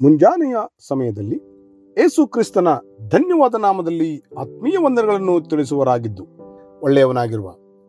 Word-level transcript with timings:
ಮುಂಜಾನೆಯ 0.00 0.56
ಸಮಯದಲ್ಲಿ 0.88 1.36
ಏಸು 1.96 2.26
ಕ್ರಿಸ್ತನ 2.26 2.68
ಧನ್ಯವಾದ 3.08 3.54
ನಾಮದಲ್ಲಿ 3.54 4.08
ಆತ್ಮೀಯ 4.38 4.76
ವಂದನೆಗಳನ್ನು 4.84 5.40
ತಿಳಿಸುವರಾಗಿದ್ದು, 5.40 6.24
ಒಳ್ಳೆಯವನಾಗಿರುವ 6.80 7.48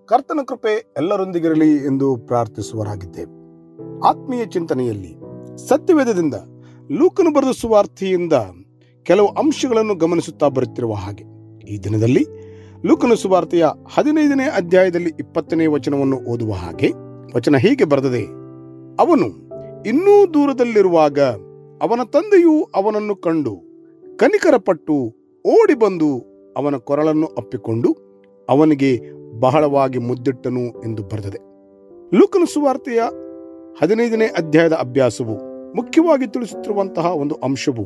ಕರ್ತನ 0.10 0.40
ಕೃಪೆ 0.48 0.94
ಎಲ್ಲರೊಂದಿಗಿರಲಿ 0.98 1.70
ಎಂದು 1.76 2.16
ಪ್ರಾರ್ಥಿಸುವರಾಗಿದ್ದೇವೆ. 2.16 3.32
ಆತ್ಮೀಯ 4.08 4.46
ಚಿಂತನೆಯಲ್ಲಿ 4.46 5.14
ಸತ್ಯವೇದದಿಂದ 5.68 6.34
ಲೂಕನು 6.92 7.34
ಬರೆದ 7.34 7.52
ಸುವಾರ್ತೆಯಿಂದ 7.52 8.34
ಕೆಲವು 9.06 9.28
ಅಂಶಗಳನ್ನು 9.28 9.96
ಗಮನಿಸುತ್ತಾ 9.96 10.48
ಬರುತ್ತಿರುವ 10.48 10.94
ಹಾಗೆ. 10.94 11.24
ಈ 11.66 11.78
ದಿನದಲ್ಲಿ 11.78 12.24
ಲೂಕನ 12.86 13.14
ಸುವಾರ್ತೆಯ 13.14 13.66
ಹದಿನೈದನೇ 13.94 14.44
ಅಧ್ಯಾಯದಲ್ಲಿ 14.44 15.12
ಇಪ್ಪತ್ತನೇ 15.20 15.66
ವಚನವನ್ನು 15.68 16.18
ಓದುವ 16.18 16.52
ಹಾಗೆ, 16.52 16.90
ವಚನ 17.36 17.56
ಹೀಗೆ 17.58 17.84
ಬರೆದದೆ, 17.84 18.24
ಅವನು 19.00 19.28
ಇನ್ನೂ 19.84 20.34
ದೂರದಲ್ಲಿರುವಾಗ 20.34 21.20
ಅವನ 21.82 22.02
ತಂದೆಯು 22.04 22.56
ಅವನನ್ನು 22.76 23.16
ಕಂಡು 23.16 23.54
ಕನಿಕರಪಟ್ಟು 24.18 24.96
ಓಡಿ 25.46 25.74
ಬಂದು 25.74 26.10
ಅವನ 26.58 26.76
ಕೊರಳನ್ನು 26.78 27.28
ಅಪ್ಪಿಕೊಂಡು 27.38 27.90
ಅವನಿಗೆ 28.50 28.92
ಬಹಳವಾಗಿ 29.40 30.00
ಮುದ್ದಿಟ್ಟನು 30.00 30.64
ಎಂದು 30.84 31.04
ಬರೆದದೆ. 31.04 31.40
ಲೂಕನ 32.18 32.46
ಸುವಾರ್ತೆಯ 32.54 33.02
ಹದಿನೈದನೇ 33.82 34.26
ಅಧ್ಯಾಯದ 34.26 34.74
ಅಭ್ಯಾಸವು 34.74 35.36
ಮುಖ್ಯವಾಗಿ 35.76 36.28
ತಿಳಿಸುತ್ತಿರುವಂತಹ 36.28 37.06
ಒಂದು 37.16 37.36
ಅಂಶವು 37.44 37.86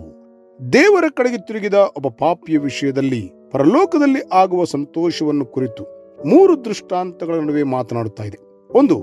ದೇವರ 0.74 1.04
ಕಡೆಗೆ 1.14 1.38
ತಿರುಗಿದ 1.38 1.74
ಒಬ್ಬ 1.74 2.08
ಪಾಪಿಯ 2.08 2.58
ವಿಷಯದಲ್ಲಿ 2.58 3.32
ಪರಲೋಕದಲ್ಲಿ 3.52 4.22
ಆಗುವ 4.34 4.64
ಸಂತೋಷವನ್ನು 4.64 5.46
ಕುರಿತು 5.46 5.84
ಮೂರು 6.26 6.66
ದೃಷ್ಟಾಂತಗಳ 6.66 7.34
ನಡುವೆ 7.34 7.64
ಮಾತನಾಡುತ್ತಾ 7.64 8.24
ಇದೆ. 8.24 8.38
ಒಂದು, 8.78 8.96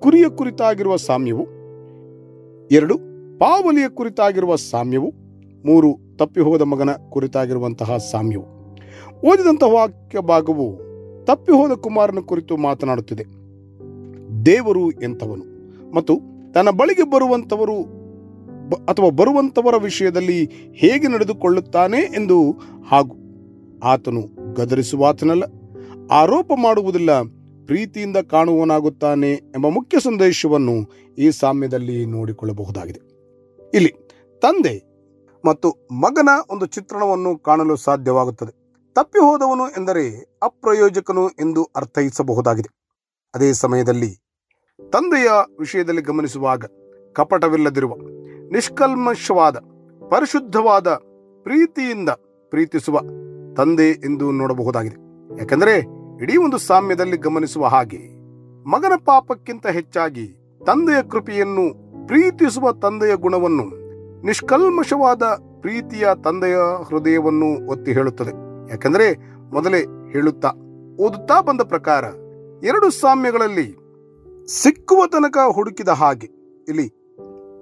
ಕುರಿಯ 0.00 0.28
ಕುರಿತಾಗಿರುವ 0.28 0.96
ಸಾಮ್ಯವು. 0.96 1.46
ಎರಡು, 2.70 2.98
ಪಾವಲಿಯ 3.38 3.88
ಕುರಿತಾಗಿರುವ 3.88 4.56
ಸಾಮ್ಯವು. 4.56 5.12
ಮೂರು 5.66 6.16
ತಪ್ಪಿ 6.16 6.40
ಹೋದ 6.40 6.62
ಮಗನ 6.62 6.90
ಕುರಿತಾಗಿರುವಂತಹ 6.92 7.96
ಸಾಮ್ಯವು. 7.96 8.44
ಓದಿದಂತಹ 9.26 9.72
ವಾಕ್ಯ 9.72 10.20
ಭಾಗವು 10.20 10.78
ತಪ್ಪಿ 11.24 11.52
ಹೋದ 11.52 11.72
ಕುಮಾರನ 11.72 12.18
ಕುರಿತು 12.18 12.56
ಮಾತನಾಡುತ್ತಿದೆ. 12.56 13.24
ದೇವರು 14.46 14.90
ಎಂಥವನು 14.90 15.44
ಮತ್ತು 15.94 16.20
ತನ್ನ 16.52 16.70
ಬಳಿಗೆ 16.70 17.02
ಬರುವಂತವರು 17.02 17.82
ಬ- 17.82 17.99
ಅಥವಾ 18.74 19.10
ಬರುವಂಥವರ 19.10 19.76
ವಿಷಯದಲ್ಲಿ 19.76 20.44
ಹೇಗೆ 20.72 21.08
ನಡೆದುಕೊಳ್ಳುತ್ತಾನೆ 21.08 21.98
ಎಂದು 21.98 22.52
ಹಾಗೂ 22.90 23.16
ಆತನು 23.84 24.54
ಗದರಿಸುವಾತನಲ್ಲ. 24.54 25.42
ಆರೋಪ 26.10 26.50
ಮಾಡುವುದಿಲ್ಲ, 26.62 27.22
ಪ್ರೀತಿಯಿಂದ 27.66 28.16
ಕಾಣುವನಾಗುತ್ತಾನೆ 28.16 29.32
ಎಂಬ 29.32 29.66
ಮುಖ್ಯ 29.68 30.00
ಸಂದೇಶವನ್ನು 30.00 30.90
ಈ 31.18 31.30
ಸಾಮ್ಯದಲ್ಲಿ 31.30 32.06
ನೋಡಿಕೊಳ್ಳಬಹುದಾಗಿದೆ. 32.06 33.00
ಇಲ್ಲಿ, 33.74 33.92
ತಂದೆ 34.42 34.90
ಮತ್ತು 35.44 35.88
ಮಗನ 35.92 36.28
ಒಂದು 36.50 36.66
ಚಿತ್ರಣವನ್ನು 36.66 37.38
ಕಾಣಲು 37.38 37.76
ಸಾಧ್ಯವಾಗುತ್ತದೆ. 37.76 38.60
ತಪ್ಪಿ 38.94 39.18
ಹೋದವನು 39.18 39.68
ಎಂದರೆ 39.68 40.38
ಅಪ್ರಯೋಜಕನು 40.42 41.28
ಎಂದು 41.28 41.64
ಅರ್ಥೈಸಬಹುದಾಗಿದೆ. 41.76 42.74
ಅದೇ 43.34 43.52
ಸಮಯದಲ್ಲಿ 43.52 44.16
ತಂದೆಯ 44.92 45.28
ವಿಷಯದಲ್ಲಿ 45.58 46.02
ಗಮನಿಸುವಾಗ 46.02 46.64
ಕಪಟವಿಲ್ಲದಿರುವ 47.12 47.94
ನಿಷ್ಕಲ್ಮಶವಾದ, 48.50 49.56
ಪರಿಶುದ್ಧವಾದ 50.08 50.88
ಪ್ರೀತಿಯಿಂದ 51.42 52.08
ಪ್ರೀತಿಸುವ 52.50 53.00
ತಂದೆ 53.56 53.90
ಎಂದು 53.90 54.30
ನೋಡಬಹುದಾಗಿದೆ. 54.30 54.96
ಯಾಕೆಂದರೆ 55.40 55.78
ಇಡೀ 56.22 56.36
ಒಂದು 56.36 56.58
ಸಾಮ್ಯದಲ್ಲಿ 56.58 57.16
ಗಮನಿಸುವ 57.16 57.66
ಹಾಗೆ 57.66 57.98
ಮಗನ 58.64 58.92
ಪಾಪಕ್ಕಿಂತ 59.04 59.66
ಹೆಚ್ಚಾಗಿ 59.66 60.26
ತಂದೆಯ 60.66 61.02
ಕೃಪೆಯನ್ನು 61.02 61.74
ಪ್ರೀತಿಸುವ 62.06 62.72
ತಂದೆಯ 62.72 63.14
ಗುಣವನ್ನು 63.14 63.66
ನಿಷ್ಕಲ್ಮಶವಾದ 64.26 65.22
ಪ್ರೀತಿಯ 65.60 66.08
ತಂದೆಯ 66.24 66.56
ಹೃದಯವನ್ನು 66.88 67.70
ಒತ್ತಿ 67.70 67.92
ಹೇಳುತ್ತದೆ. 67.92 68.30
ಯಾಕೆಂದರೆ 68.70 69.16
ಮೊದಲೇ 69.50 69.80
ಹೇಳುತ್ತಾ, 70.12 70.48
ಓದುತ್ತಾ 71.00 71.40
ಬಂದ 71.40 71.60
ಪ್ರಕಾರ 71.60 72.04
ಎರಡು 72.66 72.90
ಸಾಮ್ಯಗಳಲ್ಲಿ 72.90 73.76
ಸಿಕ್ಕುವ 74.46 75.06
ತನಕ 75.06 75.38
ಹುಡುಕಿದ 75.54 75.88
ಹಾಗೆ. 75.88 76.26
ಇಲ್ಲಿ 76.68 76.90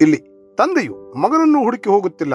ಇಲ್ಲಿ. 0.01 0.38
ತಂದೆಯು 0.59 1.15
ಮಗನನ್ನು 1.15 1.63
ಹುಡುಕಿ 1.63 1.91
ಹೋಗುತ್ತಿಲ್ಲ. 1.91 2.35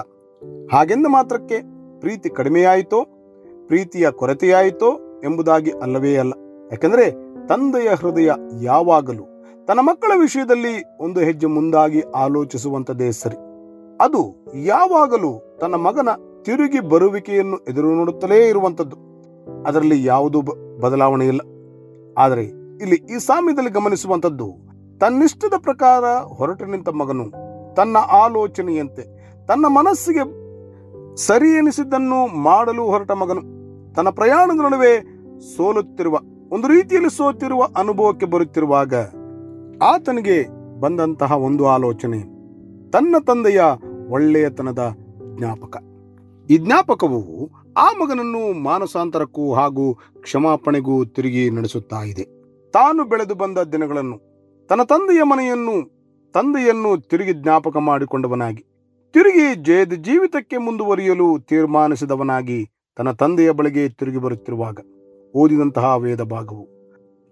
ಹಾಗೆಂದ 0.72 1.07
ಮಾತ್ರಕ್ಕೆ 1.09 1.61
ಪ್ರೀತಿ 2.00 2.29
ಕಡಿಮೆಯಾಯಿತೋ, 2.29 3.03
ಪ್ರೀತಿಯ 3.67 4.11
ಕೊರತೆಯಾಯಿತೋ 4.11 5.22
ಎಂಬುದಾಗಿ 5.23 5.72
ಅಲ್ಲವೇ 5.72 6.17
ಅಲ್ಲ. 6.17 6.34
ಯಾಕೆಂದರೆ 6.72 7.11
ತಂದೆಯ 7.47 7.89
ಹೃದಯ 7.89 8.31
ಯಾವಾಗಲೂ 8.61 9.23
ತನ್ನ 9.66 9.79
ಮಕ್ಕಳ 9.79 10.11
ವಿಷಯದಲ್ಲಿ 10.19 10.84
ಒಂದು 11.00 11.19
ಹೆಜ್ಜೆ 11.19 11.47
ಮುಂದಾಗಿ 11.47 12.01
ಆಲೋಚಿಸುವಂತದೇ 12.01 13.11
ಸರಿ. 13.11 13.35
ಅದು 14.01 14.45
ಯಾವಾಗಲೂ 14.55 15.57
ತನ್ನ 15.61 15.75
ಮಗನ 15.75 16.09
ತಿರುಗಿ 16.44 16.79
ಬರುವಿಕೆಯನ್ನು 16.79 17.57
ಎದುರು 17.57 17.95
ನೋಡುತ್ತಲೇ 17.95 18.47
ಇರುವಂಥದ್ದು. 18.47 18.95
ಅದರಲ್ಲಿ 19.63 20.05
ಯಾವುದೂ 20.05 20.41
ಬದಲಾವಣೆ 20.79 21.28
ಇಲ್ಲ. 21.28 21.41
ಆದರೆ 22.17 22.44
ಇಲ್ಲಿ 22.78 22.95
ಈ 22.95 23.19
ಸಾಮ್ಯದಲ್ಲಿ 23.19 23.69
ಗಮನಿಸುವಂತದ್ದು 23.69 24.53
ತನ್ನಿಷ್ಟದ 25.00 25.53
ಪ್ರಕಾರ 25.57 26.05
ಹೊರಟು 26.16 26.66
ನಿಂತ 26.66 26.90
ಮಗನು 26.90 27.43
ತನ್ನ 27.75 27.97
ಆಲೋಚನೆಯಂತೆ, 27.97 29.03
ತನ್ನ 29.45 29.66
ಮನಸ್ಸಿಗೆ 29.67 30.23
ಸರಿ 31.16 31.50
ಎನಿಸಿದ್ದನ್ನು 31.50 32.28
ಮಾಡಲು 32.44 32.84
ಹೊರಟ 32.85 33.11
ಮಗನು. 33.11 33.41
ತನ್ನ 33.94 34.09
ಪ್ರಯಾಣದ 34.09 34.59
ನಡುವೆ 34.61 34.94
ಸೋಲುತ್ತಿರುವ, 35.56 36.19
ಒಂದು 36.51 36.67
ರೀತಿಯಲ್ಲಿ 36.67 37.11
ಸೋತಿರುವ 37.17 37.63
ಅನುಭವಕ್ಕೆ 37.78 38.25
ಬರುತ್ತಿರುವಾಗ 38.25 38.94
ಆತನಿಗೆ 39.84 40.38
ಬಂದಂತಹ 40.79 41.31
ಒಂದು 41.38 41.67
ಆಲೋಚನೆ, 41.67 42.19
ತನ್ನ 42.91 43.16
ತಂದೆಯ 43.28 43.61
ಒಳ್ಳೆಯತನದ 44.09 44.81
ಜ್ಞಾಪಕ. 45.38 45.75
ಈ 46.50 46.57
ಜ್ಞಾಪಕವು 46.57 47.19
ಆ 47.78 47.88
ಮಗನನ್ನು 48.01 48.41
ಮಾನಸಾಂತರಕ್ಕೂ 48.63 49.53
ಹಾಗೂ 49.53 49.85
ಕ್ಷಮಾಪಣೆಗೂ 50.22 51.05
ತಿರುಗಿ 51.05 51.50
ನಡೆಸುತ್ತಾ 51.50 52.01
ಇದೆ. 52.03 52.25
ತಾನು 52.72 53.03
ಬೆಳೆದು 53.03 53.35
ಬಂದ 53.35 53.57
ದಿನಗಳನ್ನು, 53.57 54.17
ತನ್ನ 54.69 54.84
ತಂದೆಯ 54.84 55.23
ಮನೆಯನ್ನು 55.23 55.75
ತಂದೆಯನ್ನು 56.34 57.02
ತಿರುಗಿ 57.02 57.34
ಜ್ಞಾಪಕ 57.34 57.78
ಮಾಡಿಕೊಂಡವನಾಗಿ, 57.78 58.66
ತಿರುಗಿ 59.14 59.56
ಜಯದ 59.56 59.94
ಜೀವಿತಕ್ಕೆ 59.94 60.58
ಮುಂದುವರಿಯಲು 60.58 61.46
ತೀರ್ಮಾನಿಸಿದವನಾಗಿ 61.46 62.70
ತನ್ನ 62.98 63.12
ತಂದೆಯ 63.12 63.52
ಬಳಿಗೆ 63.52 63.90
ತಿರುಗಿ 63.90 64.18
ಬರುತ್ತಿರುವಾಗ 64.18 64.78
ಓದಿದಂತಹ 65.36 65.98
ವೇದ 65.98 66.22
ಭಾಗವು. 66.22 66.68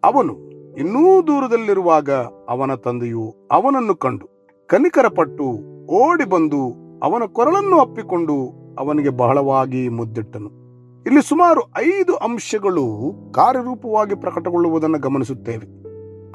ಅವನು 0.04 0.50
ಇನ್ನೂ 0.76 1.22
ದೂರದಲ್ಲಿರುವಾಗ 1.28 2.12
ಅವನ 2.50 2.76
ತಂದೆಯು 2.76 3.36
ಅವನನ್ನು 3.52 3.96
ಕಂಡು 3.96 4.30
ಕನಿಕರಪಟ್ಟು 4.68 5.44
ಓಡಿ 5.86 6.30
ಬಂದು 6.30 6.62
ಅವನ 7.04 7.24
ಕೊರಳನ್ನು 7.26 7.80
ಅಪ್ಪಿಕೊಂಡು 7.80 8.36
ಅವನಿಗೆ 8.80 9.10
ಬಹಳವಾಗಿ 9.10 9.90
ಮುದ್ದಿಟ್ಟನು. 9.90 10.50
ಇಲ್ಲಿ 11.04 11.28
ಸುಮಾರು 11.30 11.62
ಐದು 11.78 12.16
ಅಂಶಗಳು 12.16 13.14
ಕಾರ್ಯರೂಪವಾಗಿ 13.36 14.16
ಪ್ರಕಟಗೊಳ್ಳುವುದನ್ನು 14.16 15.00
ಗಮನಿಸುತ್ತೇವೆ. 15.00 15.68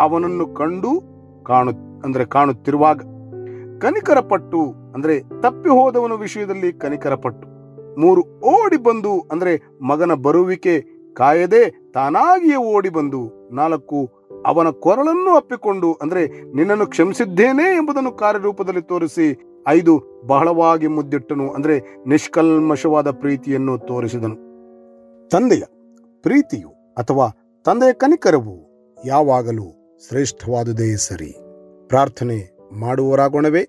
ಅವನನ್ನು 0.03 0.47
ಕಂಡು 0.55 1.17
ಕಾಣು 1.45 1.86
ಅಂದ್ರೆ 2.05 2.25
ಕಾಣುತ್ತಿರುವಾಗ 2.25 3.01
ಕನಿಕರಪಟ್ಟು 3.81 4.93
ಅಂದ್ರೆ 4.95 5.21
ತಪ್ಪಿ 5.21 5.69
ಹೋದವನ 5.69 6.13
ವಿಷಯದಲ್ಲಿ 6.13 6.73
ಕನಿಕರಪಟ್ಟು. 6.73 7.57
ಮೂರು 8.01 8.23
ಓಡಿ 8.41 8.77
ಬಂದು 8.77 9.29
ಅಂದ್ರೆ 9.33 9.63
ಮಗನ 9.81 10.15
ಬರುವಿಕೆ 10.15 10.81
ಕಾಯದೆ 11.15 11.93
ತಾನಾಗಿಯೇ 11.95 12.57
ಓಡಿ 12.57 12.89
ಬಂದು 12.89 13.49
ನಾಲ್ಕು 13.53 14.11
ಅವನ 14.47 14.71
ಕೊರಳನ್ನು 14.71 15.37
ಅಪ್ಪಿಕೊಂಡು 15.37 15.93
ಅಂದ್ರೆ 15.93 16.29
ನಿನ್ನನ್ನು 16.29 16.87
ಕ್ಷಮಿಸಿದ್ದೇನೆ 16.87 17.77
ಎಂಬುದನ್ನು 17.77 18.13
ಕಾರ್ಯರೂಪದಲ್ಲಿ 18.13 18.83
ತೋರಿಸಿ 18.83 19.43
ಐದು 19.69 20.03
ಬಹಳವಾಗಿ 20.27 20.87
ಮುದ್ದಿಟ್ಟನು 20.87 21.51
ಅಂದ್ರೆ 21.51 21.81
ನಿಷ್ಕಲ್ಮಶವಾದ 22.07 23.11
ಪ್ರೀತಿಯನ್ನು 23.11 23.79
ತೋರಿಸಿದನು. 23.79 24.37
ತಂದೆಯ 25.29 25.63
ಪ್ರೀತಿಯು 26.23 26.69
ಅಥವಾ 26.69 27.27
ತಂದೆಯ 27.65 27.93
ಕನಿಕರವು 27.93 28.57
ಯಾವಾಗಲೂ 29.05 29.97
ಶ್ರೇಷ್ಠವಾದುದೇ 30.09 30.97
ಸರಿ. 30.97 31.46
ಪ್ರಾರ್ಥನೆ 31.89 32.59
ಮಾಡುವವರಾಗೋಣವೇ? 32.73 33.69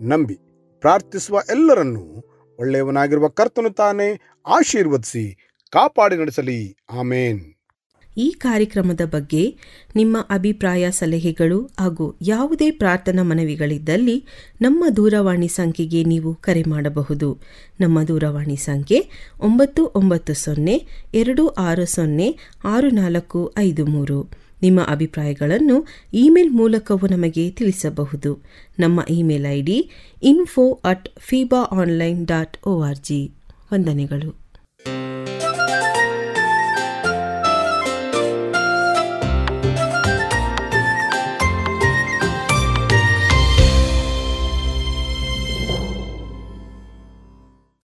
ನಂಬಿ 0.00 0.34
ಪ್ರಾರ್ಥಿಸುವ 0.80 1.42
ಎಲ್ಲರನ್ನೂ 1.50 2.24
ಒಳ್ಳೆಯವನಾಗಿರುವ 2.58 3.28
ಕರ್ತನು 3.28 3.70
ತಾನೇ 3.70 4.20
ಆಶೀರ್ವದಿಸಿ 4.46 5.50
ಕಾಪಾಡಿ 5.70 6.16
ನಡೆಸಲಿ. 6.16 6.76
ಆಮೇನ್. 6.92 7.40
ಈ 8.16 8.34
ಕಾರ್ಯಕ್ರಮದ 8.38 9.00
ಬಗ್ಗೆ 9.04 9.58
ನಿಮ್ಮ 9.96 10.16
ಅಭಿಪ್ರಾಯ 10.30 10.90
ಸಲಹೆಗಳು 10.90 11.70
ಹಾಗೂ 11.80 12.18
ಯಾವುದೇ 12.22 12.70
ಪ್ರಾರ್ಥನಾ 12.70 13.22
ಮನವಿಗಳಿದ್ದಲ್ಲಿ 13.22 14.26
ನಮ್ಮ 14.60 14.84
ದೂರವಾಣಿ 14.96 15.48
ಸಂಖ್ಯೆಗೆ 15.48 16.04
ನೀವು 16.04 16.34
ಕರೆ 16.34 16.62
ಮಾಡಬಹುದು. 16.62 17.40
ನಮ್ಮ 17.80 18.02
ದೂರವಾಣಿ 18.02 18.56
ಸಂಖ್ಯೆ 18.56 19.08
ಒಂಬತ್ತು 19.40 19.86
ಒಂಬತ್ತು 19.86 20.34
ಸೊನ್ನೆ 20.34 20.86
ಎರಡು 21.14 21.48
ಆರು 21.48 21.86
ಸೊನ್ನೆ 21.86 22.38
ಆರು 22.64 22.90
ನಾಲ್ಕು 22.90 23.54
ಐದು 23.58 23.86
ಮೂರು. 23.86 24.43
ನಿಮ್ಮ 24.64 24.80
ಅಭಿಪ್ರಾಯಗಳನ್ನು 24.80 25.86
ಇಮೇಲ್ 26.14 26.50
ಮೂಲಕವೂ 26.50 27.06
ನಮಗೆ 27.06 27.50
ತಿಳಿಸಬಹುದು. 27.50 28.42
ನಮ್ಮ 28.78 29.00
email 29.10 29.46
I 29.46 29.62
D 29.62 29.90
info 30.22 30.80
at 30.84 31.08
fiba 31.18 31.62
online 31.80 32.26
dot 32.26 32.66
O 32.66 32.82
R 32.82 32.96
G 32.96 33.30
ವಂದನೆಗಳು. 33.72 34.43